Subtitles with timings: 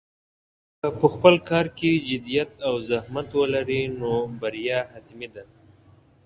[0.79, 5.43] که په خپل کار کې جدیت او زحمت ولرې، نو بریا حتمي ده.